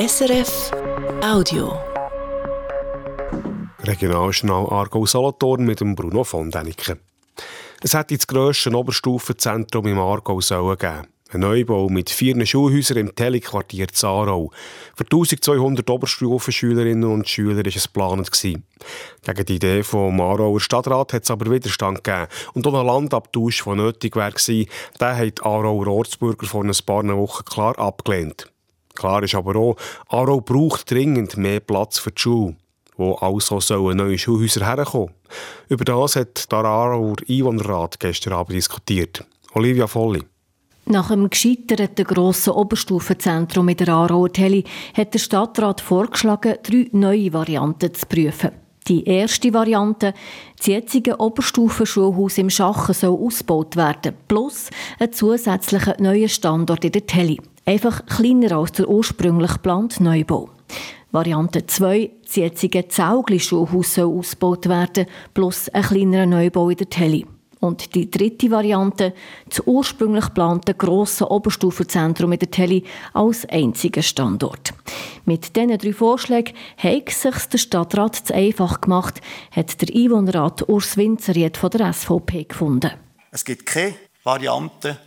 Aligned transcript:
SRF 0.00 0.70
Audio. 1.22 1.78
Regionaljournal 3.80 4.66
Aargau 4.70 5.04
Solothurn 5.04 5.66
mit 5.66 5.80
dem 5.80 5.94
Bruno 5.94 6.24
von 6.24 6.50
Däniken. 6.50 7.00
Es 7.82 7.92
hätte 7.92 8.16
das 8.16 8.26
grösste 8.26 8.74
Oberstufenzentrum 8.74 9.86
im 9.88 9.98
Aargau 9.98 10.38
geben. 10.38 11.06
Ein 11.32 11.40
Neubau 11.40 11.90
mit 11.90 12.08
vier 12.08 12.46
Schulhäusern 12.46 12.96
im 12.96 13.14
Telly-Quartier 13.14 13.88
Zarau. 13.88 14.50
Für 14.96 15.04
1200 15.04 15.90
Oberstufenschülerinnen 15.90 17.04
und 17.04 17.28
Schüler 17.28 17.58
war 17.58 17.66
es 17.66 17.84
geplant. 17.84 18.30
Gegen 18.32 19.44
die 19.44 19.56
Idee 19.56 19.82
vom 19.82 20.18
Aarauer 20.18 20.60
Stadtrat 20.60 21.12
hat 21.12 21.24
es 21.24 21.30
aber 21.30 21.50
Widerstand 21.50 22.02
gegeben. 22.02 22.28
Und 22.54 22.66
auch 22.66 22.80
ein 22.80 22.86
Landabtausch, 22.86 23.64
der 23.64 23.74
nötig 23.74 24.16
wäre, 24.16 24.32
den 24.32 24.66
hat 24.98 25.38
die 25.38 25.42
Aarauer 25.42 25.88
Ortsbürger 25.88 26.46
vor 26.46 26.64
ein 26.64 26.72
paar 26.86 27.04
Wochen 27.04 27.44
klar 27.44 27.78
abgelehnt. 27.78 28.50
Klar 29.00 29.22
ist 29.22 29.34
aber 29.34 29.56
auch, 29.56 29.76
Aarau 30.08 30.42
braucht 30.42 30.90
dringend 30.90 31.38
mehr 31.38 31.60
Platz 31.60 31.98
für 31.98 32.10
die 32.10 32.20
Schule 32.20 32.56
wo 33.00 33.14
also 33.14 33.60
sollen 33.60 33.96
neue 33.96 34.18
Schulhäuser 34.18 34.66
herkommen. 34.66 35.14
Über 35.70 35.86
das 35.86 36.16
hat 36.16 36.52
der 36.52 36.58
Aarauer 36.58 37.16
Einwohnerrat 37.26 37.98
gestern 37.98 38.34
Abend 38.34 38.56
diskutiert. 38.56 39.24
Olivia 39.54 39.86
Volli. 39.86 40.22
Nach 40.84 41.08
dem 41.08 41.30
gescheiterten 41.30 42.04
grossen 42.04 42.52
Oberstufenzentrum 42.52 43.70
in 43.70 43.76
der 43.78 43.88
Aarauer 43.88 44.30
Tele 44.30 44.64
hat 44.94 45.14
der 45.14 45.18
Stadtrat 45.18 45.80
vorgeschlagen, 45.80 46.56
drei 46.62 46.88
neue 46.92 47.32
Varianten 47.32 47.94
zu 47.94 48.04
prüfen. 48.06 48.50
Die 48.88 49.04
erste 49.04 49.54
Variante, 49.54 50.14
das 50.56 50.66
jetzige 50.66 51.20
Oberstufenschulhaus 51.20 52.38
im 52.38 52.50
Schachen 52.50 52.94
soll 52.94 53.18
ausgebaut 53.18 53.76
werden, 53.76 54.14
plus 54.26 54.68
ein 54.98 55.12
zusätzlicher 55.12 55.96
neuer 56.00 56.28
Standort 56.28 56.84
in 56.84 56.92
der 56.92 57.06
Tele. 57.06 57.36
Einfach 57.70 58.04
kleiner 58.04 58.56
als 58.58 58.72
der 58.72 58.88
ursprünglich 58.88 59.52
geplante 59.52 60.02
Neubau. 60.02 60.48
Variante 61.12 61.66
2, 61.66 62.10
das 62.24 62.34
jetzige 62.34 62.88
Zaugli-Schulhaus 62.88 63.94
soll 63.94 64.18
ausgebaut 64.18 64.68
werden, 64.68 65.06
plus 65.34 65.68
ein 65.68 65.82
kleinerer 65.84 66.26
Neubau 66.26 66.68
in 66.70 66.78
der 66.78 66.90
Tele. 66.90 67.26
Und 67.60 67.94
die 67.94 68.10
dritte 68.10 68.50
Variante, 68.50 69.14
das 69.48 69.62
ursprünglich 69.64 70.24
geplante 70.24 70.74
grosse 70.74 71.30
Oberstufenzentrum 71.30 72.32
in 72.32 72.40
der 72.40 72.50
Tele 72.50 72.82
als 73.12 73.48
einziger 73.48 74.02
Standort. 74.02 74.72
Mit 75.24 75.54
diesen 75.54 75.78
drei 75.78 75.92
Vorschlägen 75.92 76.56
hat 76.76 77.10
sich 77.10 77.36
der 77.52 77.58
Stadtrat 77.58 78.16
zu 78.16 78.34
einfach 78.34 78.80
gemacht, 78.80 79.20
hat 79.52 79.80
der 79.80 79.94
Einwohnerrat 79.94 80.68
Urs 80.68 80.96
Winzeriet 80.96 81.56
von 81.56 81.70
der 81.70 81.92
SVP 81.92 82.46
gefunden. 82.48 82.90
Es 83.30 83.44
gibt 83.44 83.64
keine 83.64 83.94
Variante, 84.24 84.98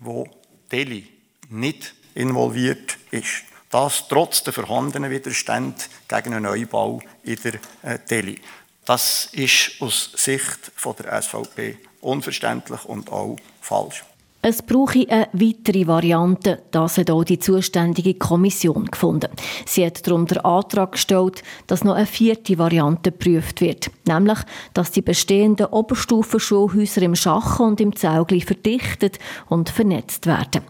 wo 0.00 0.26
Tele 0.70 1.02
nicht 1.50 1.95
involviert 2.16 2.98
ist. 3.10 3.44
Das 3.70 4.08
trotz 4.08 4.42
der 4.42 4.52
vorhandenen 4.52 5.10
Widerstände 5.10 5.76
gegen 6.08 6.34
einen 6.34 6.44
Neubau 6.44 7.00
in 7.22 7.38
der 7.42 7.54
äh, 7.82 7.98
Tele. 7.98 8.36
Das 8.84 9.28
ist 9.32 9.72
aus 9.80 10.12
Sicht 10.16 10.72
der 10.98 11.22
SVP 11.22 11.78
unverständlich 12.00 12.84
und 12.84 13.10
auch 13.10 13.36
falsch. 13.60 14.04
Es 14.48 14.62
brauche 14.62 15.04
eine 15.08 15.26
weitere 15.32 15.88
Variante, 15.88 16.62
das 16.70 16.98
hat 16.98 17.10
auch 17.10 17.24
die 17.24 17.40
zuständige 17.40 18.14
Kommission 18.14 18.84
gefunden. 18.84 19.28
Sie 19.66 19.84
hat 19.84 20.06
darum 20.06 20.24
den 20.28 20.38
Antrag 20.38 20.92
gestellt, 20.92 21.42
dass 21.66 21.82
noch 21.82 21.96
eine 21.96 22.06
vierte 22.06 22.56
Variante 22.56 23.10
geprüft 23.10 23.60
wird, 23.60 23.90
nämlich, 24.06 24.38
dass 24.72 24.92
die 24.92 25.02
bestehenden 25.02 25.66
Oberstufenschulhäuser 25.66 27.02
im 27.02 27.16
Schachen 27.16 27.66
und 27.66 27.80
im 27.80 27.96
Zaugli 27.96 28.40
verdichtet 28.40 29.18
und 29.48 29.68
vernetzt 29.68 30.26
werden. 30.26 30.62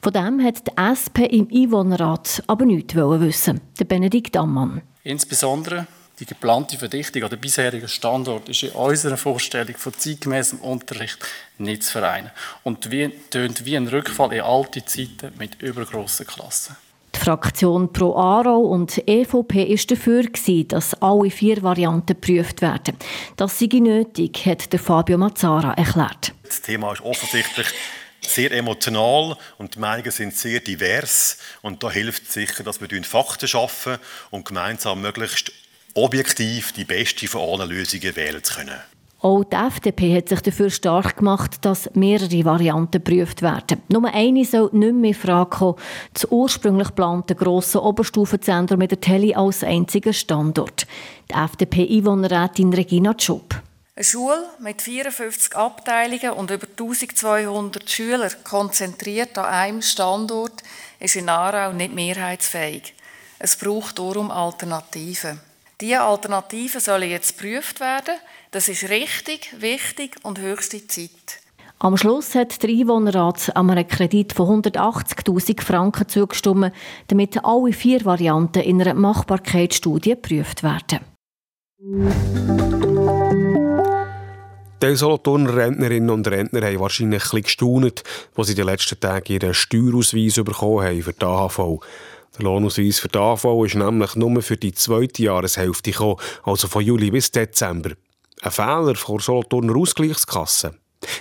Von 0.00 0.12
dem 0.12 0.40
hat 0.40 0.68
die 0.68 0.72
SP 0.78 1.26
im 1.26 1.48
Einwohnerrat 1.52 2.40
aber 2.46 2.64
nichts 2.64 2.94
wissen. 2.94 3.60
Der 3.80 3.84
Benedikt 3.86 4.36
Ammann. 4.36 4.82
Insbesondere 5.02 5.88
die 6.20 6.26
geplante 6.26 6.78
Verdichtung 6.78 7.24
an 7.24 7.30
der 7.30 7.36
bisherigen 7.36 7.88
Standort 7.88 8.48
ist 8.48 8.62
in 8.62 8.70
unserer 8.70 9.16
Vorstellung 9.16 9.76
von 9.76 9.92
zeitgemäßem 9.94 10.60
Unterricht 10.60 11.18
nicht 11.58 11.82
zu 11.82 11.92
vereinen 11.92 12.30
und 12.62 12.90
wie, 12.90 13.10
tönt 13.30 13.64
wie 13.64 13.76
ein 13.76 13.88
Rückfall 13.88 14.32
in 14.32 14.42
alte 14.42 14.84
Zeiten 14.84 15.32
mit 15.38 15.60
übergrossen 15.60 16.26
Klassen. 16.26 16.76
Die 17.14 17.20
Fraktion 17.20 17.92
Pro 17.92 18.16
Aarau 18.16 18.60
und 18.60 18.98
EVP 19.06 19.62
ist 19.64 19.90
dafür 19.90 20.24
dass 20.68 20.94
alle 21.00 21.30
vier 21.30 21.62
Varianten 21.62 22.20
geprüft 22.20 22.60
werden. 22.60 22.96
Das 23.36 23.58
sei 23.58 23.68
nötig, 23.72 24.44
hat 24.46 24.72
der 24.72 24.80
Fabio 24.80 25.16
Mazzara 25.16 25.74
erklärt. 25.74 26.32
Das 26.44 26.60
Thema 26.60 26.92
ist 26.92 27.02
offensichtlich 27.02 27.68
sehr 28.20 28.52
emotional 28.52 29.36
und 29.58 29.74
die 29.74 29.78
Meinungen 29.78 30.10
sind 30.10 30.34
sehr 30.34 30.60
divers 30.60 31.38
und 31.62 31.82
da 31.82 31.90
hilft 31.90 32.24
es 32.24 32.34
sicher, 32.34 32.64
dass 32.64 32.80
wir 32.80 32.88
Fakten 33.04 33.48
schaffen 33.48 33.98
und 34.30 34.44
gemeinsam 34.44 35.00
möglichst 35.00 35.52
objektiv 35.94 36.72
die 36.72 36.84
beste 36.84 37.28
von 37.28 37.60
allen 37.60 37.70
Lösungen 37.70 38.16
wählen 38.16 38.42
zu 38.42 38.54
können. 38.54 38.80
Auch 39.20 39.42
die 39.42 39.56
FDP 39.56 40.18
hat 40.18 40.28
sich 40.28 40.42
dafür 40.42 40.68
stark 40.68 41.16
gemacht, 41.16 41.64
dass 41.64 41.88
mehrere 41.94 42.44
Varianten 42.44 43.02
geprüft 43.02 43.40
werden. 43.40 43.80
Nur 43.88 44.12
eine 44.12 44.44
soll 44.44 44.68
nicht 44.72 44.92
mehr 44.92 45.12
in 45.12 45.14
Frage 45.14 45.48
kommen. 45.48 45.78
Das 46.12 46.26
ursprünglich 46.30 46.88
geplante 46.88 47.34
grosse 47.34 47.82
Oberstufenzentrum 47.82 48.78
mit 48.78 48.90
der 48.90 49.00
Tele 49.00 49.34
als 49.34 49.64
einziger 49.64 50.12
Standort. 50.12 50.86
Die 51.30 51.34
FDP-Einwohnerrätin 51.34 52.74
Regina 52.74 53.14
Tschupp. 53.14 53.62
Eine 53.96 54.04
Schule 54.04 54.44
mit 54.58 54.82
54 54.82 55.56
Abteilungen 55.56 56.32
und 56.32 56.50
über 56.50 56.66
1200 56.66 57.88
Schülern 57.88 58.30
konzentriert 58.42 59.38
an 59.38 59.46
einem 59.46 59.82
Standort 59.82 60.62
ist 61.00 61.16
in 61.16 61.30
Aarau 61.30 61.72
nicht 61.72 61.94
mehrheitsfähig. 61.94 62.92
Es 63.38 63.56
braucht 63.56 63.98
darum 63.98 64.30
Alternativen. 64.30 65.40
Diese 65.84 66.00
Alternativen 66.00 66.80
sollen 66.80 67.10
jetzt 67.10 67.36
geprüft 67.36 67.78
werden. 67.78 68.14
Das 68.52 68.68
ist 68.68 68.88
richtig, 68.88 69.54
wichtig 69.58 70.16
und 70.22 70.40
höchste 70.40 70.86
Zeit. 70.86 71.40
Am 71.78 71.98
Schluss 71.98 72.34
hat 72.34 72.62
der 72.62 72.70
Einwohnerrat 72.70 73.54
einem 73.54 73.86
Kredit 73.86 74.32
von 74.32 74.62
180.000 74.62 75.60
Franken 75.60 76.08
zugestimmt, 76.08 76.72
damit 77.08 77.44
alle 77.44 77.74
vier 77.74 78.02
Varianten 78.06 78.62
in 78.62 78.80
einer 78.80 78.94
Machbarkeitsstudie 78.94 80.12
geprüft 80.12 80.62
werden. 80.62 81.00
Die 84.82 84.96
Solothurner 84.96 85.54
Rentnerinnen 85.54 86.08
und 86.08 86.26
Rentner 86.26 86.62
haben 86.62 86.80
wahrscheinlich 86.80 87.24
ein 87.24 87.28
bisschen 87.28 87.42
gestaunt, 87.42 88.02
als 88.34 88.46
sie 88.46 88.54
in 88.54 88.56
den 88.56 88.66
letzten 88.66 89.00
Tagen 89.00 89.34
ihren 89.34 89.52
Steuerausweis 89.52 90.36
bekommen 90.36 90.86
haben 90.86 91.02
für 91.02 91.12
die 91.12 91.26
AHV. 91.26 91.84
Der 92.36 92.44
Lohnausweis 92.44 92.98
für 92.98 93.08
die 93.08 93.18
AV 93.18 93.64
ist 93.64 93.76
nämlich 93.76 94.16
nur 94.16 94.42
für 94.42 94.56
die 94.56 94.72
zweite 94.72 95.22
Jahreshälfte 95.22 95.92
gekommen, 95.92 96.16
also 96.42 96.66
von 96.66 96.82
Juli 96.82 97.10
bis 97.10 97.30
Dezember. 97.30 97.92
Ein 98.42 98.50
Fehler 98.50 98.96
vor 98.96 99.20
Solothurner 99.20 99.76
Ausgleichskasse? 99.76 100.74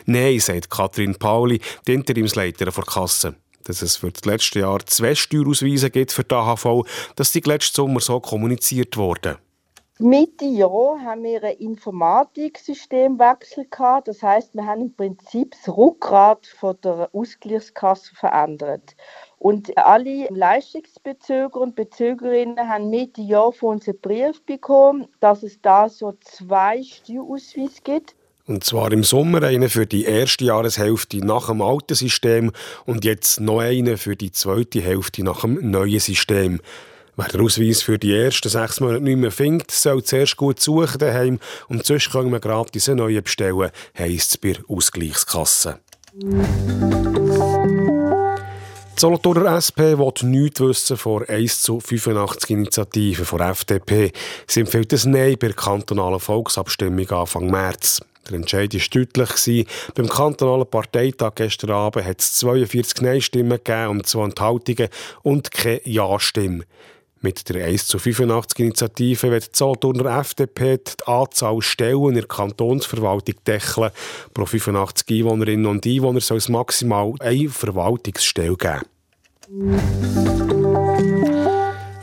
Nein, 0.06 0.40
sagt 0.40 0.72
Katrin 0.72 1.16
Pauli, 1.16 1.62
die 1.88 1.94
Interimsleiterin 1.94 2.74
der 2.74 2.84
Kasse. 2.84 3.36
Dass 3.66 3.82
es 3.82 3.98
für 3.98 4.12
das 4.12 4.26
letzte 4.26 4.60
Jahr 4.60 4.86
zwei 4.86 5.14
Steuerausweise 5.14 5.90
gibt 5.90 6.12
für 6.12 6.24
die 6.24 6.36
AHV, 6.36 6.86
das 7.16 7.36
ist 7.36 7.46
letzten 7.46 7.76
Sommer 7.76 8.00
so 8.00 8.20
kommuniziert 8.20 8.98
worden. 8.98 9.38
Mitte 10.00 10.46
Jahr 10.46 11.00
haben 11.02 11.24
wir 11.24 11.44
einen 11.44 11.60
Informatiksystemwechsel 11.60 13.68
gehabt. 13.70 14.08
Das 14.08 14.24
heißt, 14.24 14.56
wir 14.56 14.66
haben 14.66 14.82
im 14.82 14.96
Prinzip 14.96 15.52
das 15.52 15.78
Rückgrat 15.78 16.48
von 16.48 16.76
der 16.84 17.10
Ausgleichskasse 17.14 18.16
verändert. 18.16 18.96
Und 19.44 19.78
alle 19.78 20.30
Leistungsbezüger 20.30 21.60
und 21.60 21.76
Bezügerinnen 21.76 22.58
haben 22.58 22.90
Mitte 22.90 23.22
Jahr 23.22 23.52
von 23.52 23.76
uns 23.76 23.90
einen 23.90 24.00
Brief 24.00 24.42
bekommen, 24.46 25.10
dass 25.20 25.44
es 25.44 25.60
da 25.62 25.90
so 25.90 26.14
zwei 26.22 26.82
Steuerausweise 26.82 27.82
gibt. 27.84 28.16
Und 28.48 28.64
zwar 28.64 28.90
im 28.94 29.04
Sommer 29.04 29.44
einen 29.44 29.68
für 29.68 29.86
die 29.86 30.06
erste 30.06 30.46
Jahreshälfte 30.46 31.18
nach 31.18 31.48
dem 31.48 31.62
alten 31.62 31.94
System 31.94 32.54
und 32.86 33.04
jetzt 33.04 33.42
noch 33.42 33.60
einen 33.60 33.98
für 33.98 34.16
die 34.16 34.32
zweite 34.32 34.80
Hälfte 34.80 35.26
nach 35.26 35.42
dem 35.42 35.70
neuen 35.70 36.00
System. 36.00 36.62
Wer 37.18 37.28
den 37.28 37.42
Ausweis 37.42 37.82
für 37.82 38.00
die 38.00 38.16
ersten 38.16 38.48
sechs 38.48 38.80
Monate 38.80 39.04
nicht 39.04 39.18
mehr 39.18 39.32
findet, 39.32 39.72
soll 39.72 40.04
zuerst 40.04 40.38
gut 40.38 40.62
suchen 40.62 41.00
daheim 41.00 41.40
und 41.68 41.86
sonst 41.86 42.14
können 42.14 42.32
wir 42.32 42.40
gratis 42.40 42.88
einen 42.88 43.00
neuen 43.00 43.22
bestellen, 43.22 43.72
heisst 43.98 44.32
es 44.32 44.38
bei 44.38 44.54
der 44.54 44.64
Ausgleichskasse. 44.70 45.80
Solothurner 49.04 49.58
SP 49.60 50.00
will 50.00 50.14
nichts 50.22 50.62
wissen 50.62 50.96
vor 50.96 51.28
1 51.28 51.62
zu 51.64 51.82
85 51.82 52.52
Initiativen 52.52 53.26
von 53.26 53.42
FDP. 53.42 54.14
Sie 54.48 54.62
empfiehlt 54.62 54.94
ein 54.94 55.12
Nein 55.12 55.36
bei 55.38 55.48
der 55.48 55.58
kantonalen 55.58 56.22
Volksabstimmung 56.22 57.10
Anfang 57.10 57.48
März. 57.48 58.00
Der 58.30 58.38
Entscheid 58.38 58.74
war 58.74 58.82
deutlich. 58.94 59.68
Beim 59.94 60.08
kantonalen 60.08 60.70
Parteitag 60.70 61.36
gestern 61.36 61.72
Abend 61.72 62.06
hat 62.06 62.22
es 62.22 62.36
42 62.36 63.02
Nein-Stimmen 63.02 63.60
gegeben 63.62 63.90
und 63.90 64.08
zwei 64.08 64.24
Enthaltungen 64.24 64.88
und 65.22 65.52
keine 65.52 65.82
Ja-Stimme. 65.84 66.64
Mit 67.20 67.50
der 67.50 67.66
1 67.66 67.88
zu 67.88 68.00
85 68.00 68.60
Initiative 68.60 69.32
wird 69.32 69.48
die 69.48 69.58
Solothurner 69.58 70.18
FDP 70.18 70.78
die 70.78 71.08
Anzahl 71.08 71.62
Stellen 71.62 72.08
in 72.08 72.16
der 72.16 72.28
Kantonsverwaltung 72.28 73.36
deckeln. 73.46 73.92
Pro 74.34 74.46
85 74.46 75.10
Einwohnerinnen 75.10 75.66
und 75.66 75.86
Einwohner 75.86 76.22
soll 76.22 76.38
es 76.38 76.48
maximal 76.48 77.14
eine 77.20 77.50
Verwaltungsstelle 77.50 78.56
geben. 78.56 78.93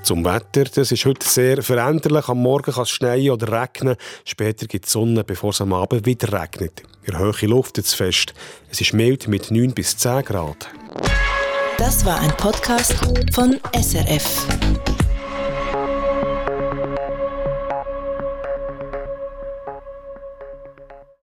Zum 0.03 0.25
Wetter, 0.25 0.65
das 0.65 0.93
ist 0.93 1.07
heute 1.07 1.27
sehr 1.27 1.63
veränderlich. 1.63 2.29
Am 2.29 2.43
Morgen 2.43 2.73
kann 2.73 2.83
es 2.83 2.91
schneien 2.91 3.31
oder 3.31 3.63
regnen. 3.63 3.97
Später 4.27 4.67
gibt 4.67 4.85
es 4.87 4.93
Sonne, 4.93 5.25
bevor 5.25 5.51
es 5.51 5.61
am 5.63 5.73
Abend 5.73 6.05
wieder 6.05 6.39
regnet. 6.39 6.83
In 7.05 7.13
der 7.13 7.21
Höhe 7.21 7.49
Luft 7.49 7.79
jetzt 7.79 7.95
fest. 7.95 8.35
Es 8.71 8.81
ist 8.83 8.93
mild 8.93 9.27
mit 9.27 9.51
9 9.51 9.73
bis 9.73 9.97
10 9.97 10.25
Grad. 10.25 10.69
Das 11.79 12.05
war 12.05 12.21
ein 12.21 12.37
Podcast 12.37 12.95
von 13.33 13.59
SRF. 13.75 14.47